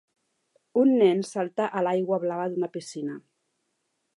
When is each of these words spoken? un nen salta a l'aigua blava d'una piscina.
un 0.83 0.93
nen 1.01 1.21
salta 1.31 1.67
a 1.81 1.83
l'aigua 1.89 2.19
blava 2.25 2.49
d'una 2.55 2.71
piscina. 2.79 3.19